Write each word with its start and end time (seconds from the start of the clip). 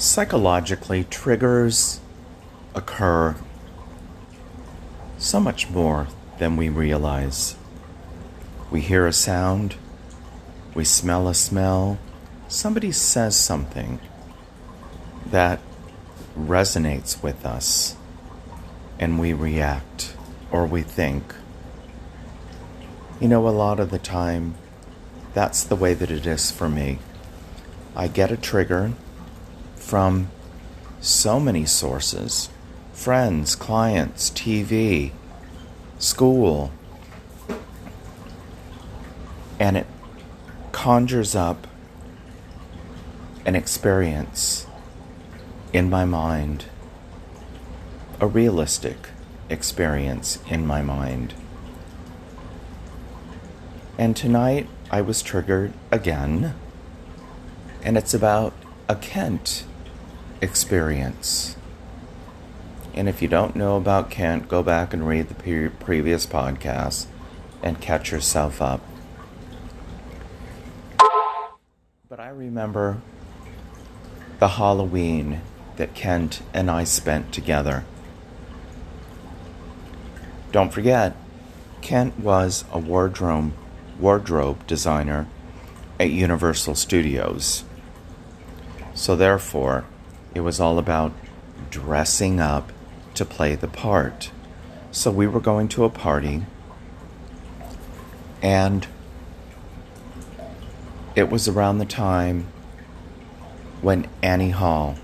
Psychologically, 0.00 1.02
triggers 1.10 1.98
occur 2.72 3.34
so 5.18 5.40
much 5.40 5.68
more 5.70 6.06
than 6.38 6.56
we 6.56 6.68
realize. 6.68 7.56
We 8.70 8.80
hear 8.80 9.08
a 9.08 9.12
sound, 9.12 9.74
we 10.72 10.84
smell 10.84 11.26
a 11.26 11.34
smell, 11.34 11.98
somebody 12.46 12.92
says 12.92 13.36
something 13.36 13.98
that 15.26 15.58
resonates 16.38 17.20
with 17.20 17.44
us, 17.44 17.96
and 19.00 19.18
we 19.18 19.32
react 19.32 20.14
or 20.52 20.64
we 20.64 20.82
think. 20.82 21.34
You 23.20 23.26
know, 23.26 23.48
a 23.48 23.50
lot 23.50 23.80
of 23.80 23.90
the 23.90 23.98
time, 23.98 24.54
that's 25.34 25.64
the 25.64 25.74
way 25.74 25.92
that 25.92 26.12
it 26.12 26.24
is 26.24 26.52
for 26.52 26.68
me. 26.68 27.00
I 27.96 28.06
get 28.06 28.30
a 28.30 28.36
trigger 28.36 28.92
from 29.88 30.28
so 31.00 31.40
many 31.40 31.64
sources 31.64 32.50
friends, 32.92 33.54
clients, 33.54 34.28
TV, 34.32 35.12
school, 35.98 36.70
and 39.58 39.78
it 39.78 39.86
conjures 40.72 41.34
up 41.34 41.66
an 43.46 43.54
experience 43.56 44.66
in 45.72 45.88
my 45.88 46.04
mind, 46.04 46.66
a 48.20 48.26
realistic 48.26 49.08
experience 49.48 50.38
in 50.50 50.66
my 50.66 50.82
mind. 50.82 51.32
And 53.96 54.14
tonight 54.14 54.68
I 54.90 55.00
was 55.00 55.22
triggered 55.22 55.72
again, 55.90 56.54
and 57.82 57.96
it's 57.96 58.12
about 58.12 58.52
a 58.86 58.96
Kent 58.96 59.64
experience. 60.40 61.56
And 62.94 63.08
if 63.08 63.22
you 63.22 63.28
don't 63.28 63.54
know 63.54 63.76
about 63.76 64.10
Kent, 64.10 64.48
go 64.48 64.62
back 64.62 64.92
and 64.92 65.06
read 65.06 65.28
the 65.28 65.34
pre- 65.34 65.68
previous 65.68 66.26
podcast 66.26 67.06
and 67.62 67.80
catch 67.80 68.10
yourself 68.10 68.60
up. 68.60 68.80
But 72.08 72.20
I 72.20 72.30
remember 72.30 73.00
the 74.38 74.48
Halloween 74.48 75.40
that 75.76 75.94
Kent 75.94 76.42
and 76.52 76.70
I 76.70 76.84
spent 76.84 77.32
together. 77.32 77.84
Don't 80.50 80.72
forget, 80.72 81.14
Kent 81.82 82.18
was 82.18 82.64
a 82.72 82.78
wardrobe 82.78 83.52
wardrobe 83.98 84.66
designer 84.66 85.26
at 85.98 86.10
Universal 86.10 86.74
Studios. 86.76 87.64
So 88.94 89.16
therefore, 89.16 89.84
it 90.38 90.42
was 90.42 90.60
all 90.60 90.78
about 90.78 91.12
dressing 91.68 92.38
up 92.38 92.70
to 93.14 93.24
play 93.24 93.56
the 93.56 93.66
part. 93.66 94.30
So 94.92 95.10
we 95.10 95.26
were 95.26 95.40
going 95.40 95.66
to 95.70 95.82
a 95.84 95.90
party 95.90 96.44
and 98.40 98.86
it 101.16 101.28
was 101.28 101.48
around 101.48 101.78
the 101.78 101.84
time 101.84 102.46
when 103.80 104.06
Annie 104.22 104.50
Hall 104.50 104.96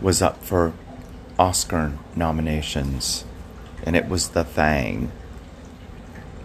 was 0.00 0.22
up 0.22 0.44
for 0.44 0.72
Oscar 1.36 1.98
nominations, 2.14 3.24
and 3.82 3.96
it 3.96 4.08
was 4.08 4.28
the 4.28 4.44
thing. 4.44 5.10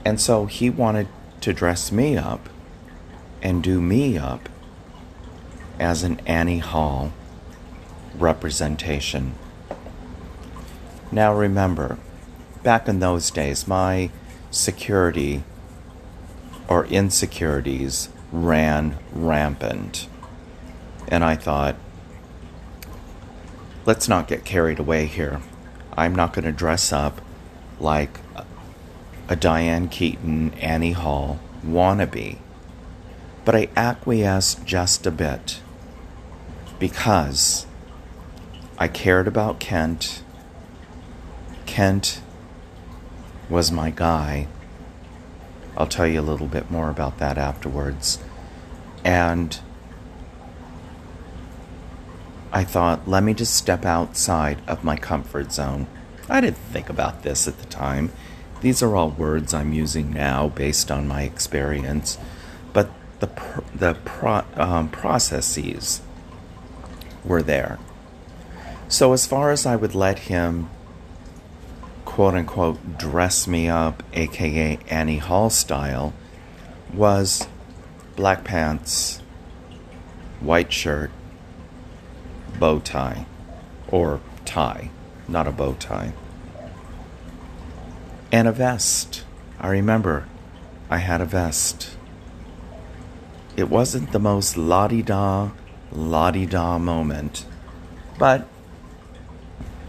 And 0.04 0.20
so 0.20 0.48
he 0.48 0.72
wanted 0.72 1.08
to 1.42 1.54
dress 1.54 1.92
me 1.92 2.18
up 2.18 2.50
and 3.44 3.62
do 3.62 3.80
me 3.80 4.18
up 4.18 4.50
as 5.80 6.02
an 6.02 6.20
Annie 6.26 6.58
Hall 6.58 7.14
representation. 8.18 9.36
Now 11.12 11.34
remember, 11.34 11.98
back 12.64 12.88
in 12.88 13.00
those 13.00 13.32
days, 13.32 13.68
my 13.68 14.10
security 14.52 15.44
or 16.68 16.86
insecurities 16.86 18.10
ran 18.32 18.98
rampant. 19.14 20.08
And 21.08 21.24
I 21.24 21.36
thought, 21.36 21.76
let's 23.86 24.10
not 24.10 24.28
get 24.28 24.44
carried 24.44 24.80
away 24.80 25.06
here. 25.06 25.42
I'm 25.96 26.14
not 26.14 26.34
going 26.34 26.46
to 26.46 26.52
dress 26.52 26.92
up 26.92 27.22
like 27.80 28.20
a 29.30 29.36
Diane 29.36 29.88
Keaton, 29.88 30.54
Annie 30.56 30.92
Hall 30.92 31.40
wannabe. 31.66 32.38
But 33.46 33.56
I 33.56 33.70
acquiesced 33.76 34.66
just 34.66 35.06
a 35.06 35.12
bit 35.12 35.62
because 36.80 37.66
I 38.78 38.88
cared 38.88 39.28
about 39.28 39.60
Kent. 39.60 40.22
Kent 41.66 42.22
was 43.50 43.72
my 43.72 43.90
guy. 43.90 44.48
I'll 45.76 45.88
tell 45.88 46.08
you 46.08 46.20
a 46.20 46.22
little 46.22 46.48
bit 46.48 46.70
more 46.70 46.90
about 46.90 47.18
that 47.18 47.38
afterwards. 47.38 48.20
And 49.04 49.60
I 52.52 52.64
thought, 52.64 53.08
let 53.08 53.24
me 53.24 53.34
just 53.34 53.56
step 53.56 53.86
outside 53.86 54.60
of 54.68 54.84
my 54.84 54.96
comfort 54.96 55.52
zone. 55.52 55.88
I 56.30 56.42
didn't 56.42 56.58
think 56.58 56.90
about 56.90 57.24
this 57.24 57.48
at 57.48 57.58
the 57.60 57.66
time. 57.66 58.12
These 58.62 58.82
are 58.82 58.96
all 58.96 59.10
words 59.12 59.54
I'm 59.54 59.74
using 59.74 60.12
now 60.12 60.50
based 60.50 60.92
on 60.92 61.08
my 61.08 61.24
experience, 61.24 62.18
but 62.74 62.90
the 63.20 63.30
the 63.74 63.96
pro- 64.06 64.46
um, 64.56 64.90
processes 64.90 66.02
were 67.24 67.44
there. 67.44 67.78
So 68.90 69.14
as 69.14 69.26
far 69.26 69.52
as 69.52 69.66
I 69.66 69.76
would 69.76 69.96
let 69.96 70.20
him, 70.20 70.70
quote 72.06 72.34
unquote, 72.34 72.98
dress 72.98 73.48
me 73.48 73.68
up, 73.68 74.04
aka 74.14 74.80
Annie 74.90 75.18
Hall 75.18 75.50
style, 75.50 76.14
was 76.94 77.48
black 78.16 78.44
pants, 78.44 79.22
white 80.40 80.72
shirt, 80.72 81.12
bow 82.60 82.80
tie, 82.80 83.26
or 83.90 84.22
tie, 84.46 84.90
not 85.28 85.48
a 85.48 85.52
bow 85.52 85.74
tie 85.74 86.14
and 88.32 88.48
a 88.48 88.52
vest. 88.52 89.24
I 89.60 89.70
remember 89.70 90.28
I 90.90 90.98
had 90.98 91.22
a 91.22 91.26
vest. 91.26 91.98
It 93.56 93.70
wasn't 93.70 94.12
the 94.12 94.20
most 94.20 94.58
la 94.58 94.88
di 94.88 95.02
da, 95.02 95.52
la 95.92 96.32
di 96.32 96.46
da 96.46 96.78
moment, 96.78 97.46
but 98.20 98.48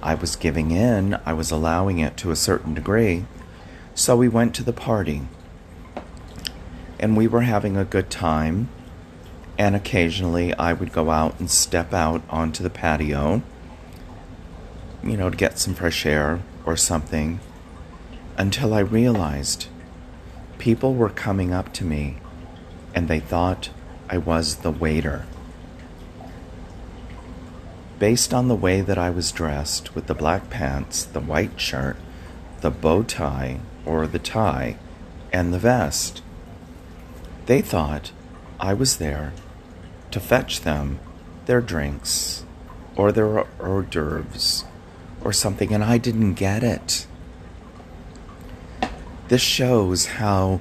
I 0.03 0.15
was 0.15 0.37
giving 0.37 0.71
in, 0.71 1.19
I 1.25 1.33
was 1.33 1.51
allowing 1.51 1.99
it 1.99 2.17
to 2.19 2.31
a 2.31 2.37
certain 2.37 2.75
degree. 2.75 3.25
So 3.95 4.17
we 4.17 4.29
went 4.29 4.55
to 4.55 4.63
the 4.63 4.73
party, 4.73 5.23
and 7.01 7.17
we 7.17 7.27
were 7.27 7.43
having 7.43 7.77
a 7.77 7.85
good 7.85 8.11
time. 8.11 8.69
And 9.59 9.75
occasionally 9.75 10.55
I 10.55 10.73
would 10.73 10.93
go 10.93 11.11
out 11.11 11.39
and 11.41 11.51
step 11.51 11.93
out 11.93 12.23
onto 12.31 12.63
the 12.63 12.71
patio, 12.71 13.43
you 15.03 15.17
know, 15.17 15.31
to 15.31 15.37
get 15.37 15.59
some 15.59 15.75
fresh 15.75 16.07
air 16.07 16.41
or 16.65 16.77
something 16.77 17.41
until 18.37 18.73
I 18.73 18.81
realized 18.81 19.67
people 20.59 20.95
were 20.95 21.11
coming 21.11 21.53
up 21.53 21.73
to 21.75 21.85
me 21.85 22.19
and 22.95 23.09
they 23.09 23.19
thought 23.19 23.71
I 24.09 24.19
was 24.19 24.57
the 24.57 24.71
waiter. 24.71 25.27
Based 27.99 28.33
on 28.33 28.47
the 28.47 28.55
way 28.55 28.81
that 28.81 28.99
I 28.99 29.11
was 29.11 29.33
dressed 29.33 29.95
with 29.95 30.07
the 30.07 30.15
black 30.15 30.51
pants, 30.51 31.05
the 31.05 31.21
white 31.21 31.61
shirt, 31.61 31.97
the 32.61 32.71
bow 32.71 33.03
tie 33.03 33.61
or 33.85 34.07
the 34.07 34.21
tie, 34.21 34.77
and 35.33 35.53
the 35.53 35.59
vest, 35.59 36.23
they 37.47 37.61
thought 37.61 38.13
I 38.61 38.75
was 38.75 38.99
there 38.99 39.33
to 40.11 40.21
fetch 40.21 40.61
them 40.61 41.01
their 41.47 41.61
drinks 41.61 42.45
or 42.95 43.11
their 43.11 43.47
hors 43.61 43.83
d'oeuvres 43.83 44.65
or 45.23 45.33
something, 45.33 45.73
and 45.73 45.83
I 45.83 45.99
didn't 45.99 46.35
get 46.35 46.63
it. 46.63 47.07
This 49.29 49.43
shows 49.43 50.07
how 50.07 50.61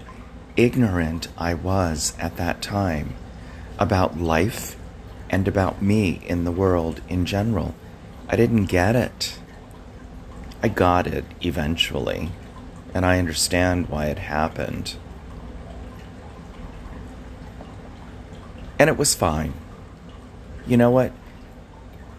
ignorant 0.56 1.28
I 1.38 1.54
was 1.54 2.14
at 2.20 2.38
that 2.38 2.62
time 2.62 3.14
about 3.78 4.20
life 4.20 4.76
and 5.30 5.48
about 5.48 5.82
me 5.82 6.22
in 6.26 6.44
the 6.44 6.52
world 6.52 7.02
in 7.10 7.26
general. 7.26 7.76
I 8.30 8.36
didn't 8.36 8.66
get 8.66 8.96
it. 8.96 9.40
I 10.62 10.68
got 10.68 11.08
it 11.08 11.26
eventually, 11.42 12.30
and 12.94 13.06
I 13.06 13.20
understand 13.20 13.90
why 13.90 14.08
it 14.08 14.20
happened. 14.20 14.96
And 18.80 18.90
it 18.90 18.98
was 18.98 19.16
fine. 19.16 19.54
You 20.66 20.78
know 20.78 20.92
what? 20.92 21.12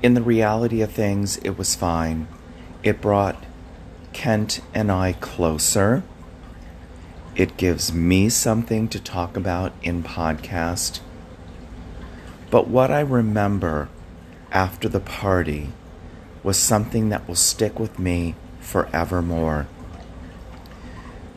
In 0.02 0.14
the 0.14 0.22
reality 0.22 0.80
of 0.80 0.92
things, 0.92 1.36
it 1.38 1.58
was 1.58 1.74
fine. 1.74 2.28
It 2.82 3.00
brought 3.00 3.44
Kent 4.12 4.60
and 4.72 4.90
I 4.90 5.12
closer. 5.12 6.02
It 7.34 7.56
gives 7.56 7.92
me 7.92 8.28
something 8.28 8.88
to 8.88 9.00
talk 9.00 9.36
about 9.36 9.72
in 9.82 10.02
podcast. 10.02 11.00
But 12.50 12.68
what 12.68 12.90
I 12.90 13.00
remember 13.00 13.88
after 14.50 14.88
the 14.88 15.00
party 15.00 15.70
was 16.42 16.56
something 16.56 17.10
that 17.10 17.28
will 17.28 17.34
stick 17.34 17.78
with 17.78 17.98
me 17.98 18.34
forevermore. 18.60 19.66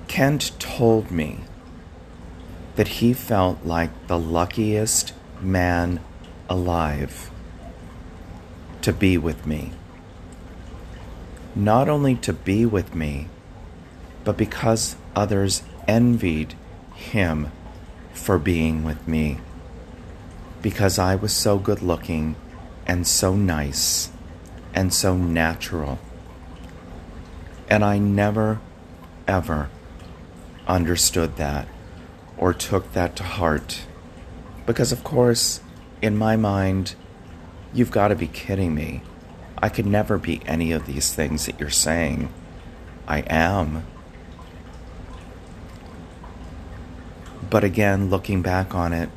Kent 0.07 0.51
told 0.59 1.11
me 1.11 1.41
that 2.75 2.87
he 2.87 3.13
felt 3.13 3.65
like 3.65 4.07
the 4.07 4.19
luckiest 4.19 5.13
man 5.41 5.99
alive 6.49 7.29
to 8.81 8.93
be 8.93 9.17
with 9.17 9.45
me. 9.45 9.71
Not 11.55 11.89
only 11.89 12.15
to 12.15 12.33
be 12.33 12.65
with 12.65 12.95
me, 12.95 13.27
but 14.23 14.37
because 14.37 14.95
others 15.15 15.63
envied 15.87 16.55
him 16.95 17.51
for 18.13 18.37
being 18.37 18.83
with 18.83 19.07
me. 19.07 19.39
Because 20.61 20.99
I 20.99 21.15
was 21.15 21.33
so 21.33 21.57
good 21.57 21.81
looking 21.81 22.35
and 22.85 23.07
so 23.07 23.35
nice 23.35 24.11
and 24.73 24.93
so 24.93 25.15
natural. 25.15 25.99
And 27.69 27.83
I 27.83 27.97
never, 27.97 28.59
ever 29.27 29.69
understood 30.67 31.37
that 31.37 31.67
or 32.37 32.53
took 32.53 32.93
that 32.93 33.15
to 33.15 33.23
heart. 33.23 33.83
Because, 34.65 34.91
of 34.91 35.03
course, 35.03 35.61
in 36.01 36.17
my 36.17 36.35
mind, 36.35 36.95
you've 37.73 37.91
got 37.91 38.09
to 38.09 38.15
be 38.15 38.27
kidding 38.27 38.75
me. 38.75 39.01
I 39.57 39.69
could 39.69 39.85
never 39.85 40.17
be 40.17 40.41
any 40.45 40.71
of 40.71 40.85
these 40.85 41.13
things 41.13 41.45
that 41.45 41.59
you're 41.59 41.69
saying. 41.69 42.31
I 43.07 43.19
am. 43.27 43.85
But 47.49 47.63
again, 47.63 48.09
looking 48.09 48.41
back 48.41 48.73
on 48.73 48.93
it 48.93 49.09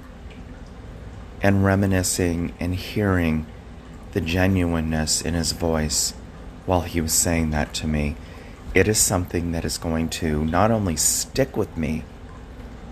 and 1.44 1.62
reminiscing 1.62 2.54
and 2.58 2.74
hearing 2.74 3.44
the 4.12 4.20
genuineness 4.20 5.20
in 5.20 5.34
his 5.34 5.52
voice 5.52 6.14
while 6.64 6.80
he 6.80 7.02
was 7.02 7.12
saying 7.12 7.50
that 7.50 7.74
to 7.74 7.86
me, 7.86 8.16
it 8.72 8.88
is 8.88 8.98
something 8.98 9.52
that 9.52 9.62
is 9.62 9.76
going 9.76 10.08
to 10.08 10.42
not 10.46 10.70
only 10.70 10.96
stick 10.96 11.54
with 11.54 11.76
me 11.76 12.02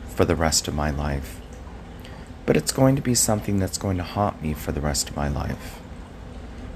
for 0.07 0.27
the 0.27 0.37
rest 0.37 0.69
of 0.69 0.75
my 0.75 0.91
life, 0.91 1.41
but 2.45 2.55
it's 2.55 2.73
going 2.73 2.95
to 2.95 3.01
be 3.01 3.15
something 3.15 3.59
that's 3.59 3.79
going 3.79 3.97
to 3.97 4.03
haunt 4.03 4.43
me 4.43 4.53
for 4.53 4.71
the 4.71 4.83
rest 4.83 5.09
of 5.09 5.17
my 5.17 5.29
life. 5.29 5.81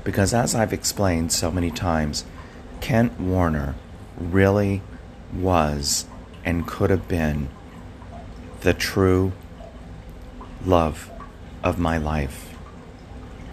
Because 0.03 0.33
as 0.33 0.55
I've 0.55 0.73
explained 0.73 1.31
so 1.31 1.51
many 1.51 1.71
times, 1.71 2.25
Kent 2.81 3.21
Warner 3.21 3.75
really 4.19 4.81
was 5.31 6.07
and 6.43 6.67
could 6.67 6.89
have 6.89 7.07
been 7.07 7.51
the 8.63 8.73
true 8.73 9.33
love 10.65 11.11
of 11.67 11.81
my 11.81 11.99
life. 11.99 12.55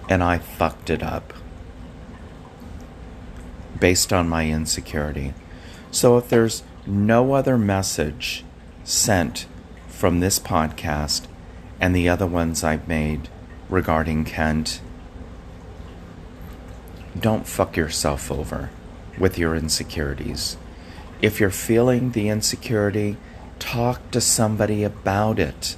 And 0.07 0.21
I 0.21 0.37
fucked 0.37 0.91
it 0.91 1.01
up 1.01 1.33
based 3.79 4.13
on 4.13 4.29
my 4.29 4.47
insecurity. 4.47 5.33
So 5.89 6.17
if 6.17 6.29
there's 6.29 6.63
no 6.85 7.33
other 7.33 7.57
message 7.57 8.45
sent 8.83 9.47
from 9.87 10.19
this 10.19 10.37
podcast 10.37 11.25
and 11.79 11.95
the 11.95 12.07
other 12.07 12.27
ones 12.27 12.63
I've 12.63 12.87
made 12.87 13.29
regarding 13.67 14.25
Kent, 14.25 14.79
don't 17.19 17.47
fuck 17.47 17.75
yourself 17.75 18.31
over 18.31 18.69
with 19.17 19.39
your 19.39 19.55
insecurities. 19.55 20.57
If 21.21 21.39
you're 21.39 21.49
feeling 21.49 22.11
the 22.11 22.29
insecurity, 22.29 23.17
talk 23.57 24.11
to 24.11 24.21
somebody 24.21 24.83
about 24.83 25.39
it. 25.39 25.77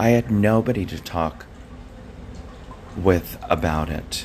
I 0.00 0.08
had 0.12 0.30
nobody 0.30 0.86
to 0.86 0.98
talk 0.98 1.44
with 2.96 3.36
about 3.50 3.90
it. 3.90 4.24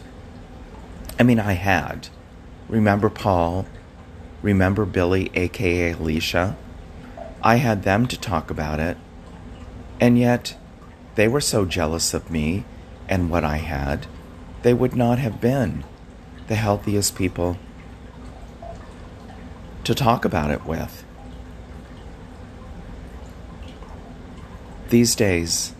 I 1.19 1.23
mean, 1.23 1.37
I 1.37 1.51
had. 1.51 2.07
Remember 2.69 3.09
Paul? 3.09 3.65
Remember 4.41 4.85
Billy, 4.85 5.29
aka 5.33 5.91
Alicia? 5.91 6.55
I 7.43 7.57
had 7.57 7.83
them 7.83 8.07
to 8.07 8.17
talk 8.17 8.49
about 8.49 8.79
it. 8.79 8.95
And 9.99 10.17
yet, 10.17 10.55
they 11.15 11.27
were 11.27 11.41
so 11.41 11.65
jealous 11.65 12.13
of 12.13 12.31
me 12.31 12.63
and 13.09 13.29
what 13.29 13.43
I 13.43 13.57
had, 13.57 14.07
they 14.61 14.73
would 14.73 14.95
not 14.95 15.19
have 15.19 15.41
been 15.41 15.83
the 16.47 16.55
healthiest 16.55 17.17
people 17.17 17.57
to 19.83 19.93
talk 19.93 20.23
about 20.23 20.51
it 20.51 20.65
with. 20.65 21.04
These 24.89 25.15
days, 25.15 25.73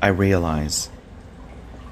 I 0.00 0.06
realize 0.06 0.88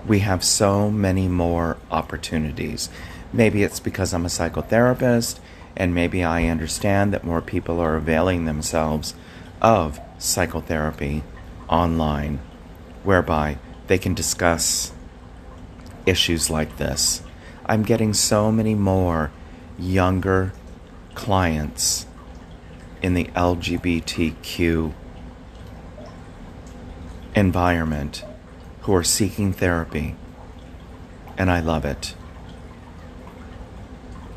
we 0.06 0.20
have 0.20 0.44
so 0.44 0.88
many 0.88 1.26
more 1.26 1.78
opportunities. 1.90 2.88
Maybe 3.32 3.64
it's 3.64 3.80
because 3.80 4.14
I'm 4.14 4.24
a 4.24 4.28
psychotherapist, 4.28 5.40
and 5.76 5.92
maybe 5.92 6.22
I 6.22 6.44
understand 6.44 7.12
that 7.12 7.24
more 7.24 7.42
people 7.42 7.80
are 7.80 7.96
availing 7.96 8.44
themselves 8.44 9.14
of 9.60 10.00
psychotherapy 10.18 11.24
online, 11.68 12.38
whereby 13.02 13.58
they 13.88 13.98
can 13.98 14.14
discuss 14.14 14.92
issues 16.06 16.50
like 16.50 16.76
this. 16.76 17.20
I'm 17.66 17.82
getting 17.82 18.14
so 18.14 18.52
many 18.52 18.76
more 18.76 19.32
younger 19.76 20.52
clients 21.16 22.06
in 23.02 23.14
the 23.14 23.24
LGBTQ 23.24 24.94
environment 27.38 28.24
who 28.80 28.94
are 28.94 29.04
seeking 29.04 29.52
therapy, 29.52 30.16
and 31.36 31.50
I 31.50 31.60
love 31.60 31.84
it. 31.84 32.14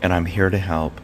And 0.02 0.14
I'm 0.14 0.26
here 0.26 0.50
to 0.50 0.58
help. 0.58 1.02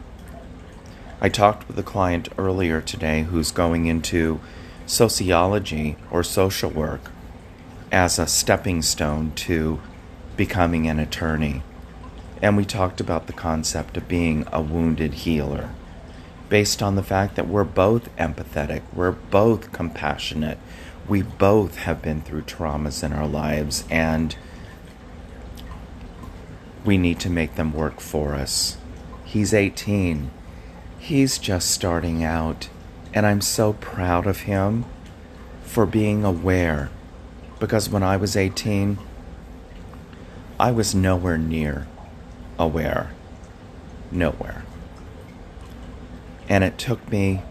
I 1.20 1.28
talked 1.28 1.66
with 1.66 1.78
a 1.78 1.82
client 1.82 2.28
earlier 2.38 2.80
today 2.80 3.22
who's 3.22 3.50
going 3.50 3.86
into 3.86 4.40
sociology 4.86 5.96
or 6.10 6.22
social 6.22 6.70
work 6.70 7.10
as 7.90 8.18
a 8.18 8.26
stepping 8.26 8.80
stone 8.82 9.32
to 9.32 9.80
becoming 10.36 10.86
an 10.86 11.00
attorney. 11.00 11.62
And 12.40 12.56
we 12.56 12.64
talked 12.64 13.00
about 13.00 13.26
the 13.26 13.32
concept 13.32 13.96
of 13.96 14.06
being 14.06 14.46
a 14.52 14.62
wounded 14.62 15.14
healer 15.14 15.70
based 16.48 16.82
on 16.82 16.96
the 16.96 17.02
fact 17.02 17.36
that 17.36 17.48
we're 17.48 17.64
both 17.64 18.14
empathetic, 18.16 18.82
we're 18.92 19.12
both 19.12 19.72
compassionate, 19.72 20.58
we 21.08 21.22
both 21.22 21.78
have 21.78 22.02
been 22.02 22.20
through 22.20 22.42
traumas 22.42 23.02
in 23.02 23.12
our 23.12 23.26
lives 23.26 23.84
and 23.90 24.36
we 26.84 26.98
need 26.98 27.20
to 27.20 27.30
make 27.30 27.54
them 27.56 27.72
work 27.72 28.00
for 28.00 28.34
us. 28.34 28.76
He's 29.24 29.52
18. 29.52 30.30
He's 30.98 31.38
just 31.38 31.70
starting 31.70 32.24
out. 32.24 32.68
And 33.12 33.26
I'm 33.26 33.40
so 33.40 33.74
proud 33.74 34.26
of 34.26 34.40
him 34.40 34.84
for 35.62 35.86
being 35.86 36.24
aware. 36.24 36.90
Because 37.58 37.88
when 37.88 38.02
I 38.02 38.16
was 38.16 38.36
18, 38.36 38.98
I 40.60 40.70
was 40.70 40.94
nowhere 40.94 41.38
near 41.38 41.86
aware. 42.58 43.10
Nowhere. 44.10 44.64
And 46.48 46.64
it 46.64 46.78
took 46.78 47.10
me, 47.10 47.42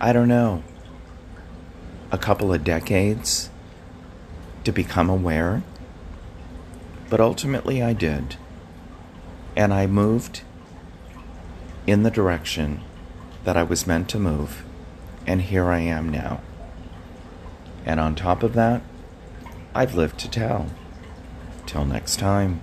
I 0.00 0.12
don't 0.12 0.28
know, 0.28 0.62
a 2.10 2.18
couple 2.18 2.52
of 2.52 2.62
decades 2.62 3.50
to 4.64 4.72
become 4.72 5.10
aware, 5.10 5.62
but 7.10 7.20
ultimately 7.20 7.82
I 7.82 7.92
did. 7.92 8.36
And 9.56 9.74
I 9.74 9.86
moved 9.86 10.42
in 11.86 12.04
the 12.04 12.10
direction 12.10 12.82
that 13.44 13.56
I 13.56 13.62
was 13.64 13.86
meant 13.86 14.08
to 14.10 14.18
move, 14.18 14.64
and 15.26 15.42
here 15.42 15.66
I 15.66 15.80
am 15.80 16.08
now. 16.08 16.40
And 17.84 17.98
on 17.98 18.14
top 18.14 18.42
of 18.42 18.54
that, 18.54 18.82
I've 19.74 19.94
lived 19.94 20.18
to 20.20 20.30
tell. 20.30 20.66
Till 21.66 21.84
next 21.84 22.18
time. 22.18 22.62